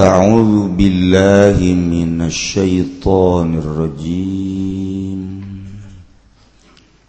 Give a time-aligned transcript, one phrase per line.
[0.00, 5.20] أعوذ بالله من الشيطان الرجيم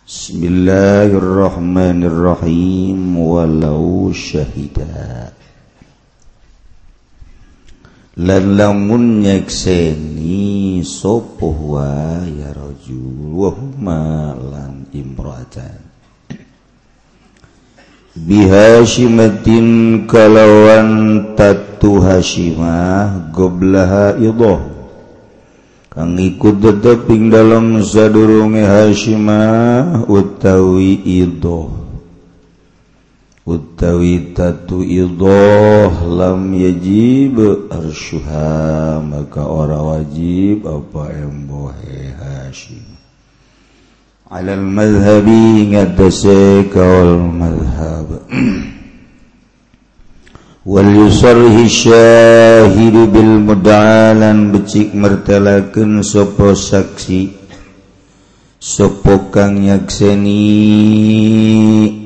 [0.08, 5.36] بسم الله الرحمن الرحيم ولو شهدا
[8.18, 15.91] lan lamun nyekseni sapa ya rajul wa huma lan imra'atan
[18.13, 20.89] bihashimatin kalawan
[21.33, 24.61] tatu hashimah goblaha idoh.
[25.93, 31.69] Kang ikut teteping dalam sadurunge hashimah utawi idoh.
[33.43, 42.93] Utawi tatu idoh lam yajib arsyuha maka ora wajib apa embohe hashim
[44.33, 48.25] alal madhabi ngatasi kaul madhab.
[50.73, 57.29] Wal yusarhi syahidu bil mud'alan becik martalakeun sapa saksi
[58.57, 60.49] sapa kang nyakseni.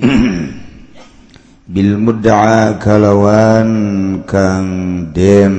[1.76, 3.70] Bil mud'a kalawan
[4.26, 4.66] kang
[5.14, 5.54] den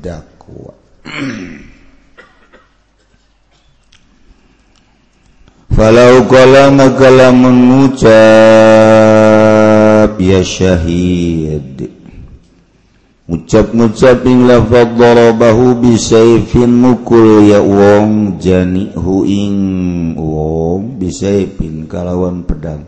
[0.00, 0.72] dakwa.
[6.70, 8.14] maka mengucap
[10.22, 11.90] ya syahid.
[13.24, 22.86] Ucap-ngucaping lafaz darabahu bisaifin mukul ya wong jani huing wong bisaifin kalawan pedang.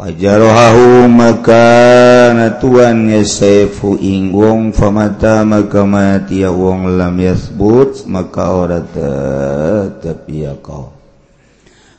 [0.00, 1.66] Pajarohahu maka
[2.32, 3.22] natuan ya
[4.00, 10.93] ing wong famata maka mati ya wong lam yasbut maka ora tetep ya kau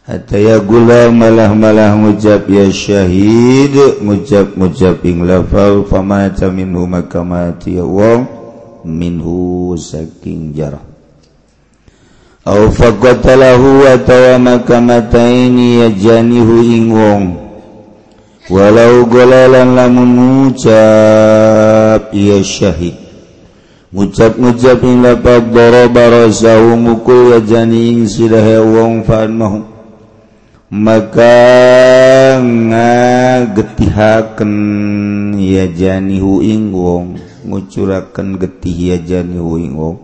[0.05, 3.73] hataya gula malah-malah mujab ya syahid
[4.05, 8.29] mujab mujab ing lafal famata minhu maka mati ya wong
[8.85, 10.85] minhu saking jarah.
[12.45, 17.23] Au faqatalahu atawa maka mataini ya janihu ing wong.
[18.45, 22.93] Walau golalan lamun mujab ya syahid.
[23.89, 29.74] Mujab-mujab ing lafal doroba rasahu mukul ya janing silah wong fa'an mahum
[30.75, 31.39] maka
[32.43, 32.91] nga
[33.47, 34.53] getihaken
[35.39, 37.15] yajani huing wong
[37.47, 39.97] ngucuraken getih yajani huing wong.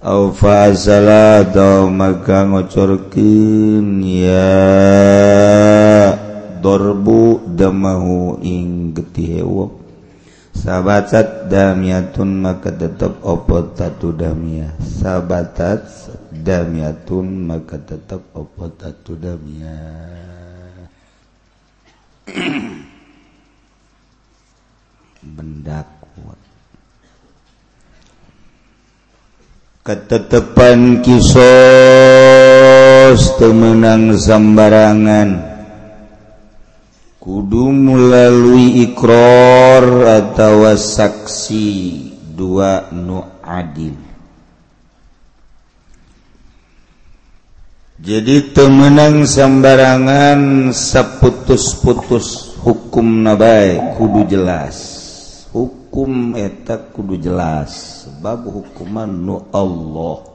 [0.00, 4.56] Au fa'asala atau maka ngucurkeun ya
[6.64, 9.83] dorbu damahu ing getih e wong.
[10.54, 15.82] Sahabatcat damiatun maka tetap opo tatu damia sahabattat
[16.30, 19.74] damiatun maka tetap opo tatu damia
[25.24, 26.36] benda kuat.
[29.84, 31.36] Ketetepan kisos
[33.36, 35.53] temenang sambarangan
[37.24, 39.80] kudu melalui ikrar
[40.20, 41.68] atau saksi
[42.36, 43.96] dua nu adil.
[48.04, 54.76] Jadi temenang sembarangan seputus-putus hukum nabai kudu jelas.
[55.48, 60.28] Hukum etak kudu jelas sebab hukuman nu Allah.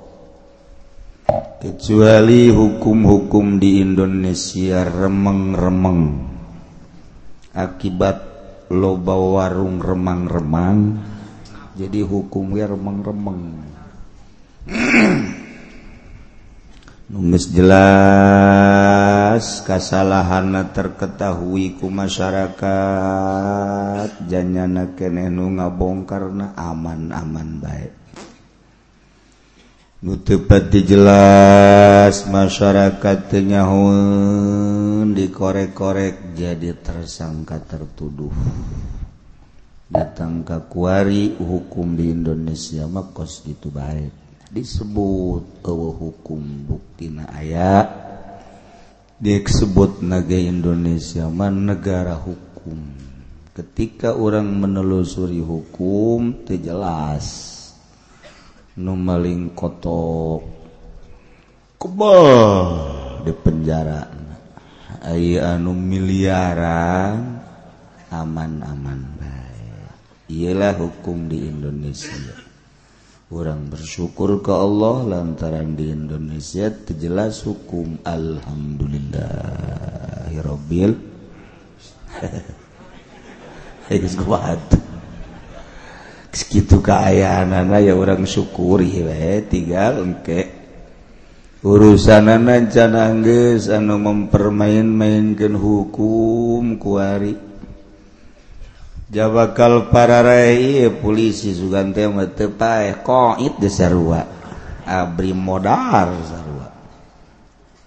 [1.62, 6.29] Kecuali hukum-hukum di Indonesia remeng-remeng.
[7.54, 8.18] akibat
[8.70, 11.02] loba warung remang-remang
[11.74, 13.42] jadi hukumnya remeng-remeng
[17.10, 18.70] numis jelas
[19.66, 22.60] kesalahan terketahui ku masyarakat.
[24.30, 27.99] Janyana keneh nu ngabongkar na aman-aman baik
[30.00, 38.32] nutupati jelas masyarakatnyahun dikorek-korek jadi tersangka tertuduh.
[39.92, 44.16] Datang ke kuari hukum di Indonesia makos gitu baik.
[44.48, 47.84] Disebut eueuh hukum buktina aya.
[49.20, 52.80] Disebut naga Indonesia mah negara hukum.
[53.52, 57.59] Ketika orang menelusuri hukum terjelas jelas.
[58.80, 60.40] numeling koto
[61.76, 62.24] kebal
[63.28, 64.08] di penjara.
[65.04, 67.44] Anu miliaran.
[68.10, 72.34] Aman-aman baik ialah hukum di Indonesia.
[73.30, 78.02] Orang bersyukur ke Allah lantaran di Indonesia terjelas hukum.
[78.02, 80.98] Alhamdulillahirobbil.
[86.30, 89.42] segitu keayaan anak ya orang syukuri we.
[89.50, 90.50] Tinggal engke
[91.66, 97.36] urusan anak canangges anu mempermain-mainkan hukum kuari
[99.10, 104.22] jabakal para rai polisi sugante mete pae koit de sarua.
[104.90, 106.68] Abri modar sarua.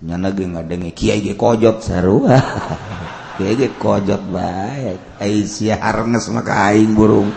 [0.02, 2.36] Nyana ge ngadenge kiai ge kojot sarua.
[3.38, 4.98] Kiai ge kojot bae.
[5.22, 5.70] Ai si
[6.34, 7.30] maka aing burung.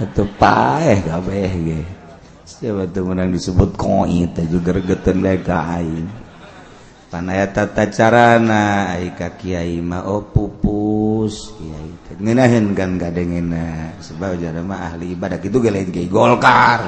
[0.00, 1.82] atau paeh kabeh ge.
[2.46, 5.22] Siapa tuh menang disebut koi teh juga regetan
[7.10, 11.54] panaya tata carana ai ka kiai mah oh pupus.
[11.56, 13.98] Kiai teh ngeunaheun kan gadengeuna.
[14.02, 16.80] Sebab jadi mah ahli ibadah kitu ge lain golkar.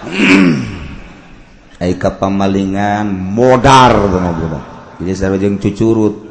[1.80, 4.64] Ai ka pamalingan modar teh budak
[5.00, 6.28] jadi sareng cucurut.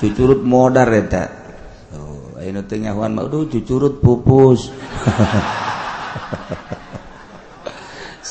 [0.00, 1.24] Cucurut modar eta.
[1.28, 1.39] ya,
[2.40, 3.20] Awan
[3.52, 4.72] cucurut pupus.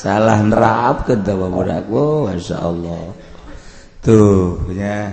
[0.00, 3.14] Salah nerap ke Masya Allah.
[4.00, 5.12] Tuhnya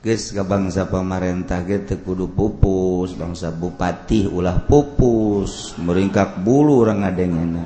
[0.00, 5.78] guys ke bangsa pemarintah gitu kudu pupus bangsa bupati ulah pupus.
[5.78, 7.62] Meringkak bulu orang ngadengnya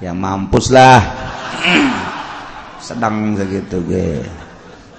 [0.00, 1.02] ya mampuslah.
[2.86, 4.24] Sedang segitu ge.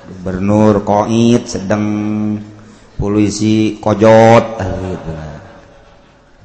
[0.10, 1.86] Gubernur koit sedang
[3.00, 4.98] polisi kojot eh,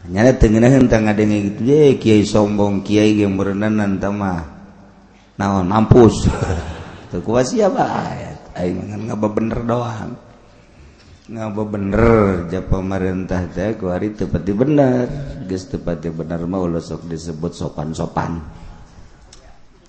[0.07, 4.55] nyana tengenahan tangga dengi gitu je kiai sombong kiai yang berendanan tamah
[5.35, 6.31] naon mampus.
[7.11, 7.83] Terkuat siapa?
[8.55, 10.15] Aing ngapa bener doang.
[11.25, 12.03] Ngapa bener
[12.53, 15.09] ja pemerintah teh ku hari tepati bener
[15.49, 18.45] geus tepati bener mah ulah sok disebut sopan-sopan.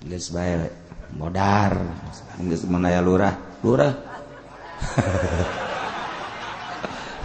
[0.02, 0.66] Geus bae
[1.14, 1.76] modar
[2.40, 3.92] geus menaya lurah lurah.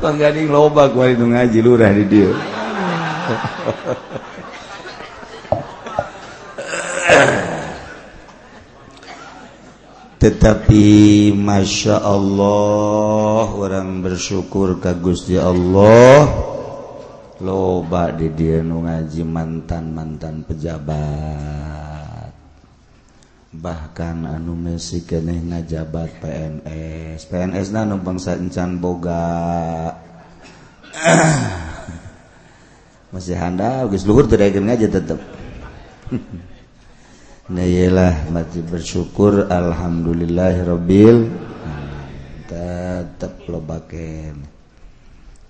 [0.01, 2.33] Gading loba gua itu ngaji lurah di dia.
[10.21, 10.85] Tetapi
[11.33, 16.29] Masya Allah orang bersyukur ke Gusti Allah
[17.41, 21.80] loba di dia nu ngaji mantan-mantan pejabat.
[23.51, 29.91] bahkan anu Messi keeh ngajabat PNS PNS dan bangsa encan boga.
[33.11, 35.19] Masih handal guys luhur terakhirnya aja tetap
[37.51, 37.67] nah
[38.31, 41.27] mati bersyukur alhamdulillahirabbil
[42.47, 44.47] tetap lo baken.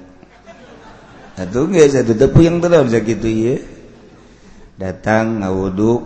[1.37, 3.55] Atuh nggak satu teh puyang terus gitu ya
[4.77, 6.01] datang ngawuduk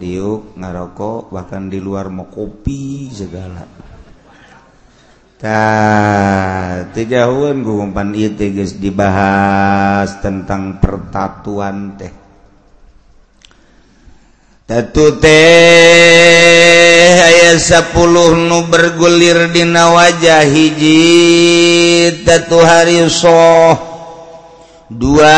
[0.00, 3.73] diuk ngarokok bahkan di luar mau kopi segala.
[5.44, 8.48] tiga gupan itu
[8.80, 12.08] dibahas tentang pertatuan teh.
[14.64, 15.34] Tatu teh
[17.20, 17.92] aya 10
[18.48, 23.76] nu bergulir dina wajah hiji tatu hari soh
[24.88, 25.36] dua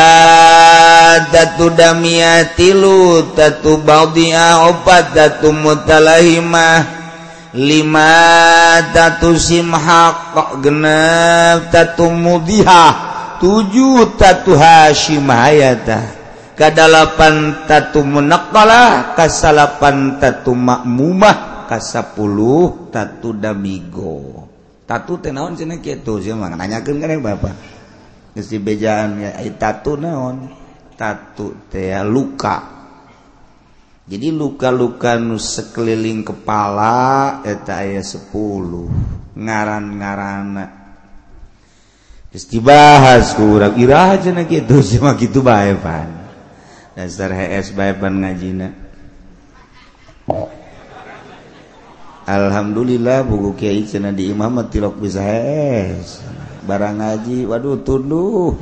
[1.34, 6.95] tatu damia tilu tatu baudia opat tatu mutalahimah
[7.56, 8.12] lima
[8.92, 12.92] tatu simhaq genep tatu mudihah
[13.40, 16.04] tujuh tatu hasyimahayatah
[16.56, 24.46] kadalapan tatu munakalah kasalapan tatu makmumah kasapuluh tatu damigo.
[24.86, 27.54] Tatu tenawan cina gitu sih mah nanyakan kan ya bapak.
[28.38, 29.10] Gesi ya
[29.58, 30.46] tatu naon?
[30.94, 32.75] Tatu teh luka.
[34.06, 38.30] jadi luka-luka nu sekeliling kepala eta aya 10
[39.34, 40.66] ngaran-ngarana.
[42.30, 44.78] Geus dibahas ku urang iraha cenah kitu.
[44.94, 46.06] Cuma kitu bae pan.
[46.94, 48.70] Dasar HS bae pan ngajina.
[52.26, 56.26] Alhamdulillah buku kiai cenah di imamah tilok bisa HS
[56.66, 58.58] barang ngaji waduh tunduh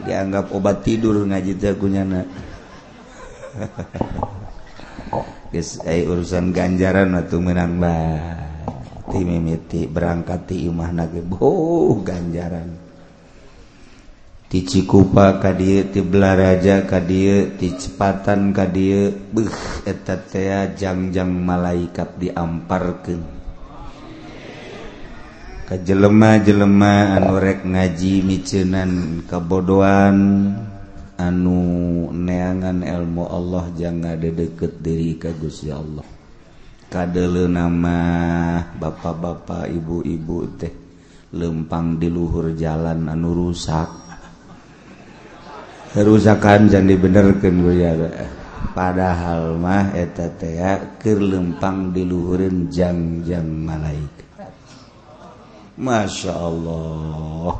[0.00, 2.24] dianggap obat tidur ngaji teh kunyana.
[5.54, 7.78] Yes, ay, eh, urusan ganjaran atau menang
[9.08, 11.22] ti mimiti berangkat ti imah nage.
[12.02, 12.68] Ganjaran.
[14.46, 19.10] Ti cikupa kadie ti belaraja kadie ti cepatan kadie.
[19.10, 23.22] Beuh eta teh jangjang malaikat diamparkeun.
[25.66, 30.18] Ka jelema-jelema anu rek ngaji miceunan kabodoan.
[31.16, 31.60] anu
[32.12, 36.04] neangan elmu Allah jangan ada deket diri kagus ya Allah.
[36.86, 37.98] Kadele nama
[38.78, 40.72] bapak-bapak ibu-ibu teh
[41.34, 43.90] lempang di luhur jalan anu rusak.
[45.96, 47.92] Kerusakan jadi dibenerkan ya
[48.76, 50.60] padahal mah eta teh
[51.16, 54.28] lempang diluhurin jangjang malaikat
[55.76, 57.52] Masya Allah.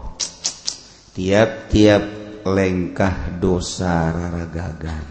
[1.13, 2.16] Tiap-tiap
[2.47, 5.03] lengkah dosa raragagan.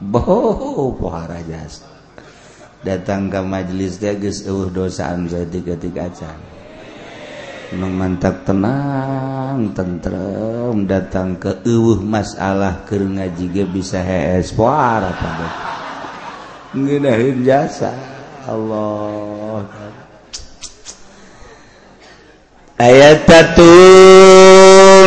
[0.00, 1.90] Boh pohara jasa
[2.80, 6.38] datang ke majelis teh geus eueuh dosaan satiga-tiga acan.
[7.70, 10.88] Nu mantap tenang tentrem.
[10.88, 15.48] Datang ke eueuh masalah keur ngaji ge bisa hees pohara pada
[16.74, 17.92] ngeunaheun jasa.
[18.48, 19.68] Allah.
[22.80, 24.59] Ayat 1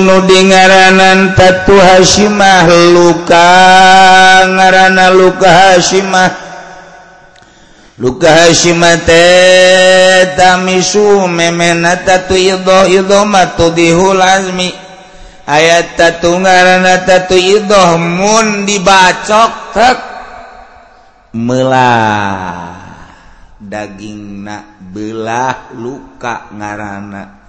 [0.04, 3.48] nudi ngaranan tatu Hasyimah luka
[4.52, 6.32] ngaranana luka Hasyimah
[7.98, 9.00] luka Hasyimah
[10.36, 14.70] tamisu memena tatu idho idho matu dihul azmi.
[15.44, 19.98] Ayat tatu ngaranana tatu idho mun dibacok tek
[21.36, 22.80] melah
[23.60, 27.43] daging nak belah luka ngarana.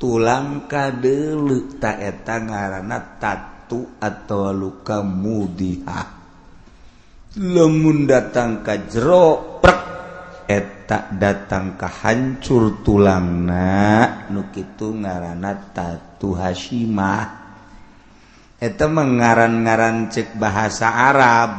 [0.00, 6.02] tulang kadelu taeta ngaranana tatu atau luka mudiha.
[7.36, 9.80] Lemun datang ka jero prek
[10.48, 17.24] eta datang ka hancur tulangna nu kitu ngaranna tatu hasimah
[18.56, 21.50] eta mengaran-ngaran cek bahasa Arab.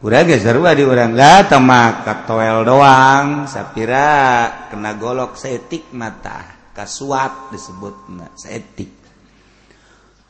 [0.00, 6.59] Urang geus sarua di urang lah tamak katoel doang sapira kena golok setik mata.
[6.80, 8.08] Kasuat disebut
[8.40, 9.00] setik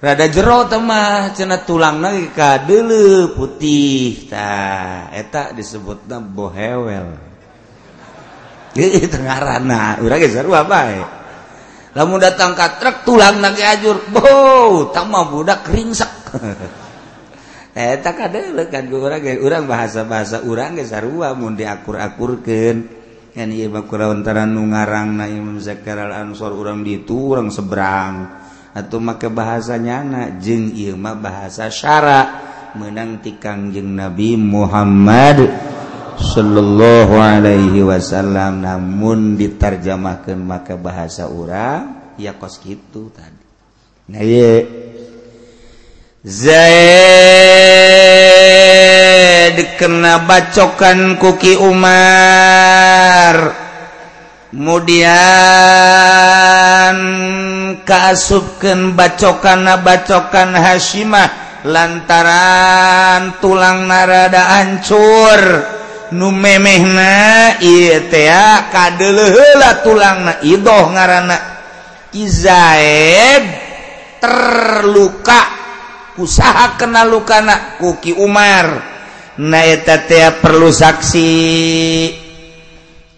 [0.00, 5.12] rada jero temah cena tulang lagi ka dulu putih ta.
[5.12, 7.20] Eta disebut bohewel.
[8.74, 11.02] Itu ngarana urang geus sarua bae
[11.90, 16.12] lamun datang ka truk tulang lagi ajur bo tama budak ringsek.
[17.70, 22.99] Eta kadeuleu kan urang urang bahasa-bahasa urang geus sarua mun diakur-akurkeun
[23.86, 28.42] Kurantara nu ngarang Imam Zakar Ansor urang ditu urang seberang.
[28.70, 32.46] Atau maka bahasanya anak jeng Imah bahasa syara.
[32.78, 35.50] Menang tikangjeng Nabi Muhammad
[36.18, 38.62] Shallallahu Alaihi Wasallam.
[38.62, 43.42] Namun diterjemahkan maka bahasa urang ya kos gitu tadi.
[44.10, 44.22] Nah,
[46.20, 46.60] Zaid
[49.80, 53.09] kena bacokan kuki Umar.
[54.50, 55.10] kemudian
[57.86, 61.28] keasubken bacokana bacokan Hashimah
[61.66, 65.64] lantaran tulang narada ancur
[66.10, 67.58] numemehna
[68.74, 71.50] kadela tulang na idoh ngaana
[72.10, 73.46] Izaid
[74.18, 75.40] terluka
[76.18, 78.98] usaha kena lukana kuki Umar.
[79.40, 80.04] Naeta
[80.42, 81.30] perlu saksi.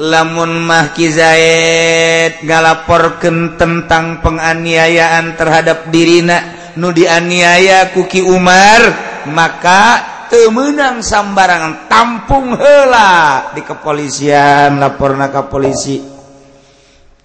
[0.02, 8.82] lamun mahki Zaid ngalaporkeun tentang penganiayaan terhadap dirina nu dianiaya kuki Umar
[9.30, 16.00] maka temenang sambarangan tampung hela di kepolisian laporna ka polisi.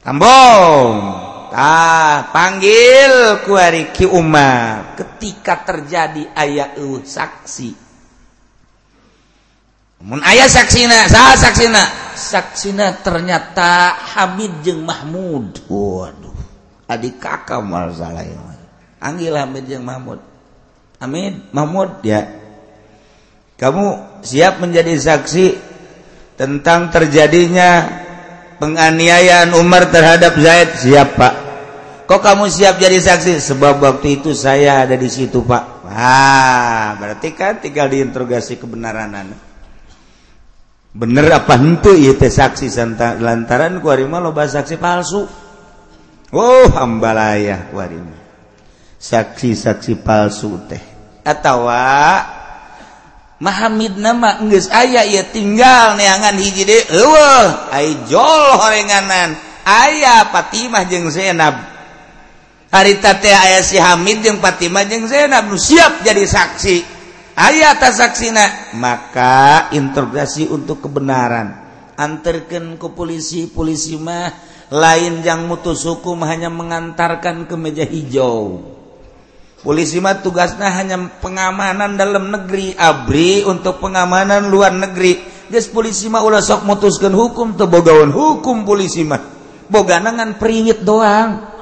[0.04, 1.26] Tambong.
[1.58, 7.87] Ah panggil kuari Ki Umar ketika terjadi ayat uh, saksi.
[10.06, 11.84] Ayah saksina saksina?
[12.18, 15.58] Saksina ternyata Hamid jeng Mahmud.
[15.70, 16.38] Waduh
[16.88, 17.62] adik kakak
[17.94, 18.26] salah
[18.98, 20.22] Anggil Hamid jeng Mahmud.
[20.98, 21.54] Hamid?
[21.54, 22.26] Mahmud ya.
[23.58, 25.58] Kamu siap menjadi saksi
[26.38, 27.90] tentang terjadinya
[28.62, 30.78] penganiayaan Umar terhadap Zaid?
[30.78, 31.34] Siap Pak.
[32.06, 33.42] Kok kamu siap jadi saksi?
[33.42, 35.86] Sebab waktu itu saya ada di situ Pak.
[35.90, 39.47] Ah berarti kan tinggal diinterogasi kebenaran anak
[40.98, 45.22] bener apa hente teh saksi santa lantaran kuarima loba saksi palsu?
[46.34, 48.18] Oh hambalaya kuarima
[48.98, 50.82] saksi-saksi palsu teh.
[51.22, 51.70] Atau
[53.38, 56.84] Mahamid nama geus ayah ya tinggal neangan hiji deh.
[56.90, 57.34] Ewe
[57.70, 59.38] aijol horenganan.
[59.62, 61.54] Ayah Fatimah jeng Zainab.
[62.74, 65.54] Harita teh ayah si Hamid jeng Fatimah jeng Zainab.
[65.54, 66.97] Siap jadi saksi.
[67.38, 71.70] Ayat saksina maka interogasi untuk kebenaran.
[71.98, 74.30] Antarkan ke polisi polisi mah
[74.70, 78.62] lain yang mutus hukum hanya mengantarkan ke meja hijau.
[79.66, 85.38] Polisi mah tugasnya hanya pengamanan dalam negeri abri untuk pengamanan luar negeri.
[85.50, 89.22] Guys polisi mah ulah mutuskan hukum tebogawan hukum polisi mah.
[89.68, 91.57] Boganangan peringit doang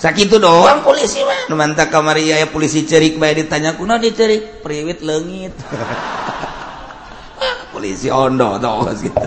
[0.00, 4.64] sakit itu doang polisi mah mantap kamaria ya polisi cerik baik ditanya kuna dicerik?
[4.64, 5.52] Priwit lengit
[7.76, 9.12] polisi ondo tau gitu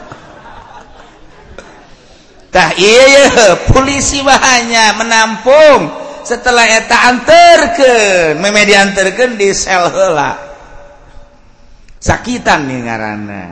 [2.54, 3.26] tah iya ya
[3.70, 6.02] polisi hanya menampung.
[6.24, 10.54] Setelah eta anterken memedi anterken di sel hela
[12.04, 13.44] sakitan nih ngarana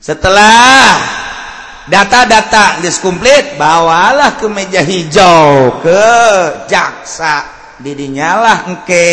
[0.00, 0.96] setelah
[1.88, 6.04] data-data diskumplit bawalah ke meja hijau ke
[6.68, 7.56] jaksa.
[7.80, 9.10] Didinyalah engke.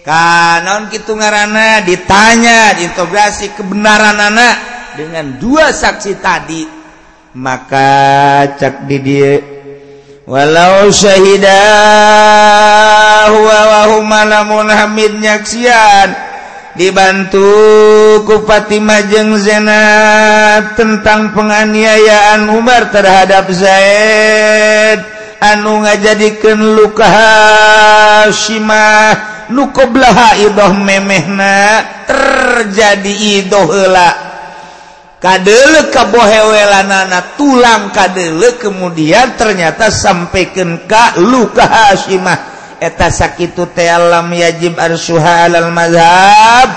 [0.00, 4.56] Kanon gitu ngarana ditanya diintegrasi kebenaran anak
[4.96, 6.64] dengan dua saksi tadi.
[7.36, 9.38] Maka cak didi
[10.26, 11.50] walau syahidah
[13.30, 13.60] wa
[14.02, 16.29] wa lamun hamid nyaksian
[16.78, 17.50] dibantu
[18.22, 25.02] ku Fatimah jeung Zainab tentang penganiayaan Umar terhadap Zaid.
[25.40, 29.08] Anu ngajadikeun luka Hasyimah
[29.56, 34.28] nu qablaha idoh memehna terjadi idoh heula.
[35.20, 44.80] Kadeule kabohewelanana tulang kadeuleuk kemudian ternyata sampaikan ka luka Hasyimah eta sakit te alam yajib
[44.80, 46.68] arsuha alal mazhab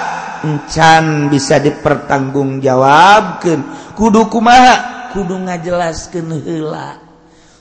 [0.44, 3.60] encan bisa dipertanggungjawabkan
[3.96, 5.08] kudu kumaha?
[5.16, 7.00] Kudu ngajelaskan hela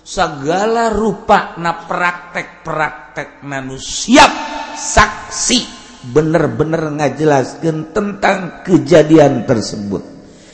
[0.02, 4.26] segala rupa na praktek-praktek manusia
[4.74, 5.62] saksi
[6.10, 10.02] bener-bener ngajelaskan tentang kejadian tersebut.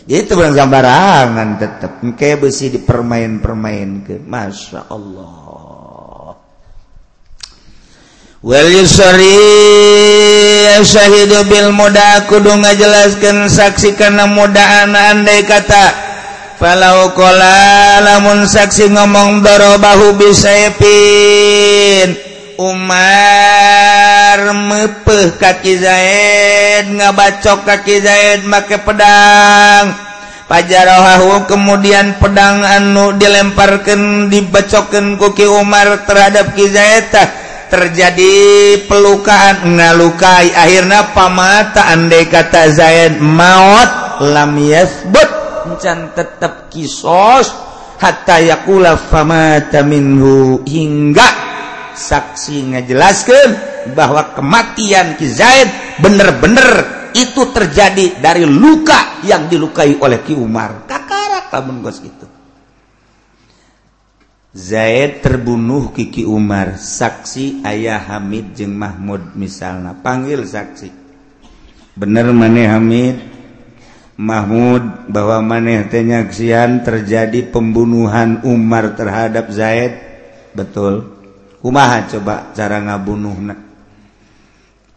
[0.09, 5.48] Itu bukan gambarangan tetap kayak besi dipermain-permainkan Masya Allah.
[8.39, 9.03] Well Yusriahid
[11.51, 15.91] Bil muda kudu ngajelaskan saksi karena mudaan andai kata.
[16.63, 22.15] Palaukola lamun saksi ngomong dorobahu bisaepin
[22.63, 29.99] Umar mepeh kaki Zaid ngabacok kaki Zaid make pedang.
[30.47, 37.48] Pajarohahu kemudian pedang anu dilemparkan dibacokan kuki Umar terhadap Ki Zaid tah.
[37.69, 38.35] Terjadi
[38.89, 45.31] pelukaan ngalukai akhirnya pamata andai kata Zaid maut lam yasbut.
[46.17, 47.53] Tetap kisos.
[47.99, 50.65] Hatta yakula famata minhu.
[50.65, 51.29] Hingga
[51.93, 53.49] saksi ngejelaskan
[53.93, 60.89] bahwa kematian Ki Zaid bener-bener itu terjadi dari luka yang dilukai oleh Ki Umar.
[60.89, 62.38] Kakarak lamun gitu
[64.59, 66.83] Zaid terbunuh Kiki Umar.
[66.83, 70.91] Saksi ayah Hamid jeung Mahmud misalnya panggil saksi.
[71.95, 73.23] Bener maneh Hamid?
[74.19, 79.95] Mahmud bahwa maneh tenyaksian terjadi pembunuhan Umar terhadap Zaid?
[80.59, 81.07] Betul.
[81.63, 83.55] Kumaha coba cara ngabunuhna?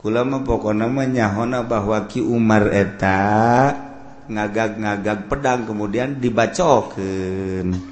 [0.02, 3.78] Kula mah pokona mah nyahona bahwa Ki Umar eta
[4.26, 7.91] ngagag-ngagag pedang kemudian dibacokeun.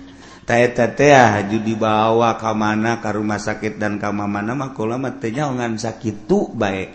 [0.50, 6.26] haju ah, dibawa ke mana ke rumah sakit dan kam mana maklamatenyaongan sakit
[6.58, 6.90] baik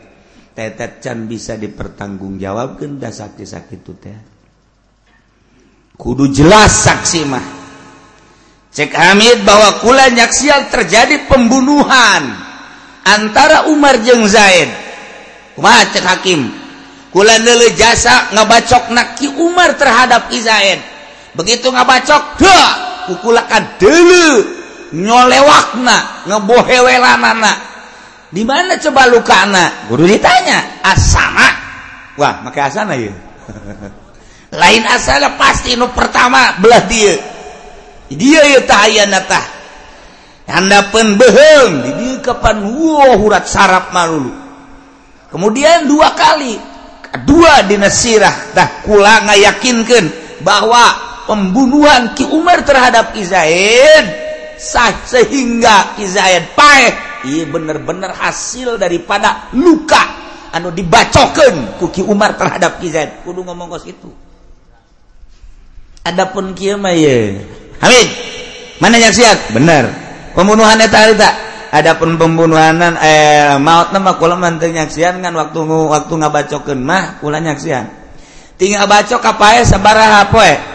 [0.55, 4.19] tetet can bisa dipertanggungjawab gendah sakit-sakit teh.
[5.95, 7.47] Kudu jelas saksi mah.
[8.75, 12.27] Cek Hamid bahwa kulanyak sial terjadi pembunuhan
[13.07, 14.67] antara Umar jeng Zaid.
[15.55, 16.51] Umar cek hakim?
[17.14, 20.83] Kulan lele jasa ngabacok naki Umar terhadap Izaid
[21.35, 24.45] begitu ngabacok dah kukulaka dulu
[24.95, 27.53] nyolewakna ngebohewelanana.
[28.35, 29.87] Di mana coba lukana?
[29.87, 31.49] Guru ditanya asana.
[32.14, 33.11] Wah maka asana ya
[34.61, 37.14] lain asana pasti nu pertama belah dia.
[38.14, 39.47] Dia ya tahayana tah.
[40.45, 44.31] Anda pun beheng di dia kapan wow hurat sarap malulu.
[45.33, 46.55] Kemudian dua kali
[47.27, 50.05] dua dinasirah dah kula ngayakinkan
[50.45, 54.07] bahwa pembunuhan Ki Umar terhadap Izaid
[54.57, 56.93] sah sehingga Izaid paeh.
[57.25, 60.23] Iya bener-bener hasil daripada luka.
[60.55, 64.13] Anu dibacokan ku Ki Umar terhadap Izaid kudu ngomong kos itu.
[66.05, 67.41] Adapun kieu mah ye
[67.81, 68.09] Hamid
[68.79, 69.89] mana nyaksiat bener.
[70.37, 71.31] Pembunuhan eta harita
[71.75, 77.89] adapun pembunuhanan eh maut nama kula manteu nyaksian kan waktu waktu ngabacokeun mah kula nyaksian.
[78.55, 80.74] Tinggal bacok kapae sabaraha poe.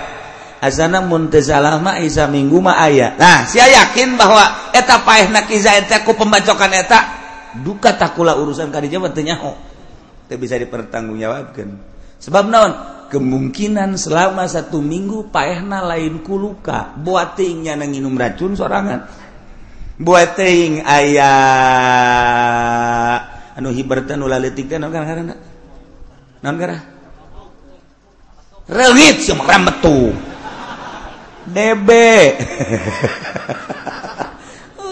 [0.60, 3.16] azana muntazalama isa minggu mah aya.
[3.16, 7.00] Nah saya yakin bahwa eta paehna kiza eta ku pembacokan eta
[7.64, 9.56] duka takula urusan kadi jabat teu nyaho.
[10.28, 11.70] Teu bisa dipertanggungjawabkeun.
[12.20, 12.74] Sebab naon?
[13.10, 19.10] Kemungkinan selama satu minggu paehna lain kuluka buat tingnya nyana nginum racun sorangan.
[19.98, 20.38] Buat
[20.86, 21.34] aya
[23.58, 25.36] anu hibertan ulah leutik teh naon ngaranna
[26.46, 27.00] naon ngaranna
[28.70, 29.34] Relgit sih.
[31.52, 32.38] debe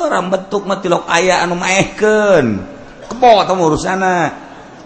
[0.08, 2.64] orang betuk matilok ayah anu maehkeun.
[3.12, 4.32] Kepo tamu urusana.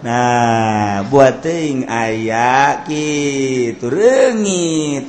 [0.02, 5.06] Nah buating ayah gitu rengit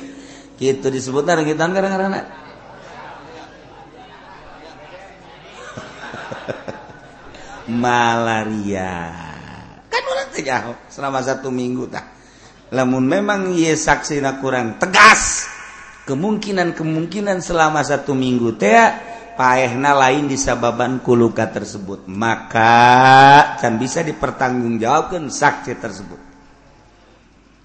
[0.62, 2.14] gitu disebutna rengitan karang-karang
[7.84, 9.18] malaria.
[9.90, 12.06] Kan orang jauh selama satu minggu tah.
[12.70, 15.53] Lamun memang ieu saksina kurang tegas.
[16.04, 18.76] Kemungkinan-kemungkinan selama satu minggu teh
[19.40, 22.06] paehna lain disababan kuluka tersebut.
[22.12, 26.20] Maka kan bisa dipertanggungjawabkan saksi tersebut.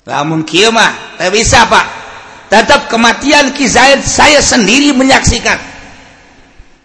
[0.09, 1.87] Lamun kieu mah bisa pak.
[2.49, 5.61] Tetap kematian Ki Zaid saya sendiri menyaksikan.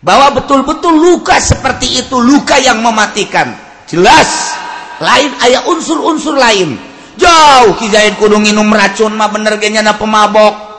[0.04, 3.56] Bahwa betul-betul luka seperti itu luka yang mematikan.
[3.88, 4.52] Jelas
[5.00, 6.76] lain ayah unsur-unsur lain.
[7.14, 10.73] Jauh Kizaid kudu nginum racun mah bener genya na pemabok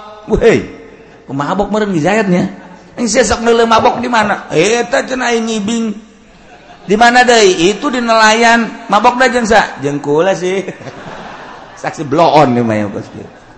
[1.30, 2.44] mabok merennya
[3.66, 4.48] mabok di mana?
[4.50, 5.84] Ngibing.
[6.84, 7.72] Di mana deh?
[7.72, 8.88] itu di nelayan.
[8.92, 10.64] Mabok dajengsa jengkula sih.
[11.80, 12.64] Saksi bloon nih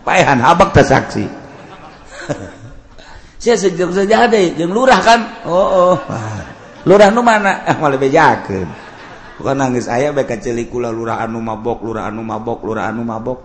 [0.06, 1.26] Paehan habak ta saksi.
[3.42, 5.42] Saya sejak saja ada yang lurah kan?
[5.46, 5.96] Oh, oh.
[6.88, 7.58] lurah nu mana?
[7.66, 8.86] Ah, eh malah bejakeun
[9.36, 13.04] bukan nangis aya bae ka ceuli kula lurah anu mabok lurah anu mabok lurah anu
[13.04, 13.38] mabok.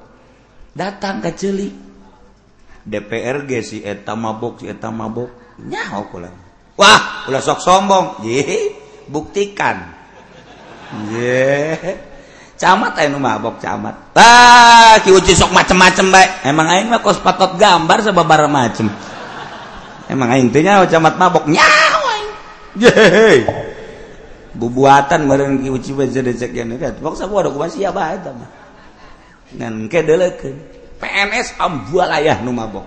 [0.72, 1.91] Datang ka ceuli
[2.82, 5.30] DPRG si eta mabok si eta mabok.
[5.62, 6.30] Nyaho kula
[6.78, 8.26] wah kula sok sombong.
[8.26, 8.74] Ye
[9.06, 9.94] buktikan.
[11.14, 11.78] Ye
[12.58, 14.16] camat anu mabok camat.
[14.18, 18.90] Ah ki uci sok macem-macem baik emang aing mah kos patot gambar sababaraha macem.
[20.10, 21.46] Emang intinya camat mabok.
[21.46, 22.14] Nyawa
[22.80, 23.44] yeay
[24.56, 26.98] bubuatan meren ki uci baca decek yang dekat.
[27.00, 28.50] Pok sabu ada kumasi apa itu mah.
[29.52, 30.71] Ngan kedelekeun
[31.02, 32.86] PNS ambualayah nu mabok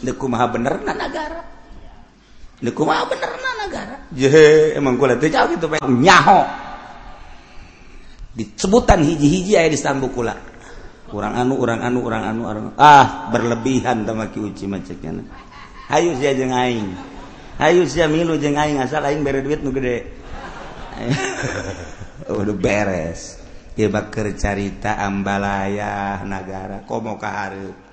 [0.00, 1.40] deku maha bener benerna negara.
[2.60, 3.96] deku maha bener benerna negara.
[4.16, 6.40] Jehe emang kula teu jauh gitu nyaho.
[8.30, 10.38] Disebutan hiji-hiji aya di sambu kula.
[11.10, 15.26] Urang anu urang anu urang anu orang ah berlebihan tamaki uci macetnya.
[15.90, 16.94] Hayu sia jeung aing.
[17.58, 20.06] Hayu sia milu jeung aing asal aing bere duit nu gede.
[22.30, 23.39] Udah beres.
[23.88, 27.90] bakar carita Ambalaya negara komo kaharep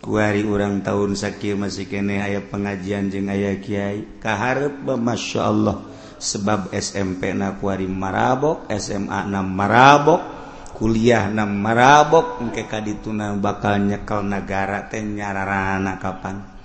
[0.00, 5.78] kuari urang tahun sakit masih kene aya pengajian jeung aya Kyai kaharep Masya Allah.
[6.20, 10.20] Sebab SMP na kuari Marabok SMA na Marabok
[10.76, 16.59] kuliah na Marabok engke kadituna bakal nyekel negara teh nyararana kapan?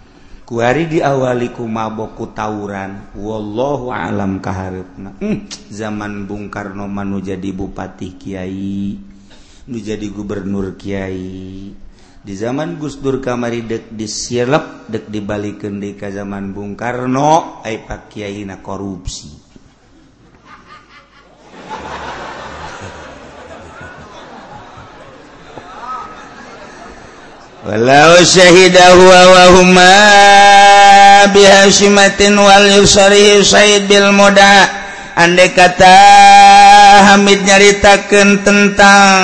[0.45, 3.11] kuari diawaliku maboku tawuran.
[3.17, 8.95] Wallahu alam kaharepna hmm, zaman Bung Karno manu jadi Bupati kiai
[9.65, 11.73] nu jadi Gubernur kiai.
[12.25, 17.85] Di zaman Gus Dur kamari dek disilep dek dibalikin di ka zaman Bung Karno ay
[17.85, 19.44] Pak kiai na korupsi.
[27.65, 29.93] walau syahidahu wa huma
[31.33, 34.85] bihasimatin wal yusari Said bil muda.
[35.15, 35.95] Andai kata
[37.07, 39.23] Hamid nyaritakeun tentang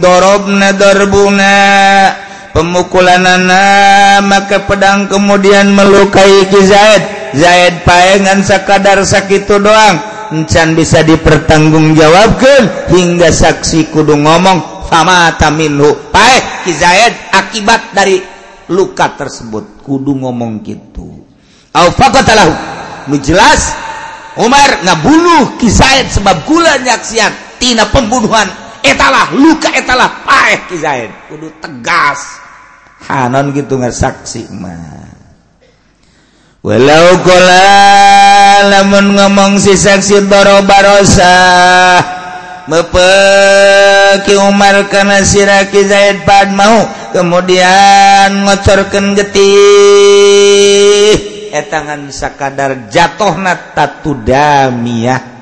[0.00, 1.54] dorobna dorbuna
[2.56, 3.64] pemukulanana
[4.24, 7.02] maka pedang kemudian melukai Ki Zaid.
[7.36, 10.00] Zaid pae ngan sakadar sakitu doang.
[10.32, 15.92] Encan bisa dipertanggungjawabkan hingga saksi kudu ngomong sama taminhu.
[16.08, 18.20] Pae Zaid akibat dari
[18.72, 19.82] luka tersebut.
[19.84, 21.24] Kudu ngomong gitu.
[23.18, 23.72] Jelas
[24.38, 28.46] Umar ngabunuh Ki Zaid sebab gula nyaksiantina pembunuhan.
[28.84, 30.24] Etalah luka etalah
[30.68, 32.40] Ki Zaid kudu tegas.
[33.08, 34.50] Hanon gitu nggak saksi
[36.68, 37.22] walau
[39.14, 41.32] ngomong si saksi barobarosa
[42.68, 46.84] mepeki Umar karena siraki Zaid pad mau
[47.16, 49.96] kemudian ngocorkan getih.
[51.48, 53.32] Eh tangan sakadar jatuh
[53.72, 55.38] tatu damiyah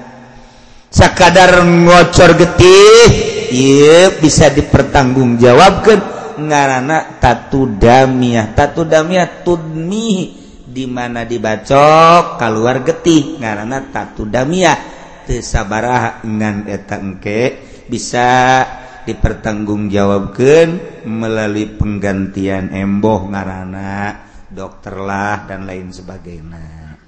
[0.96, 3.08] sakadar ngocor getih
[3.52, 6.00] iya bisa dipertanggungjawabkan
[6.40, 10.32] ngarana tatu damiyah tatu damiyah tudmi
[10.64, 14.95] dimana dibacok keluar getih ngarana tatu damiyah
[15.42, 17.58] saaba ngan etangke
[17.90, 18.62] bisa
[19.06, 26.98] dipertanggungjawabkan melalui penggantian emboh ngarana dokterlah dan lain sebagainya.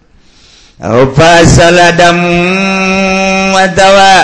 [3.50, 4.14] Watawa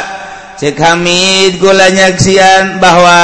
[0.55, 3.19] cek Hamid gulanyaksian bahwa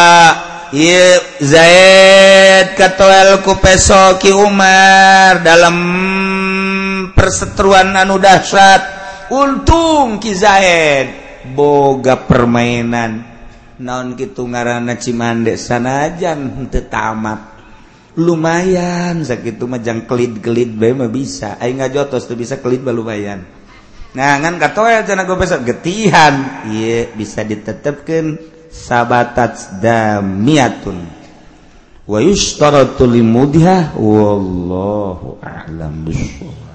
[1.43, 5.77] Zaid katoelku pesoki Umar dalam
[7.15, 9.00] perseteruan anu dahsyat.
[9.31, 11.09] untung Kizaid
[11.55, 13.27] boga permainan.
[13.81, 17.41] Naon gitu ngaranana Cimandek sanajan tamat.
[18.21, 21.57] Lumayan sakit majang kelid-kelid Bema bisa.
[21.57, 23.47] Nggak jotos tuh bisa kelid lumayan.
[24.11, 24.59] Nangan
[25.63, 26.67] getihan.
[26.69, 28.37] Iye, bisa ditetapkan
[28.69, 30.99] sabatat damiatun.
[32.11, 36.70] Wa yushtaratu limudhiha wallahu a'lam bishawab.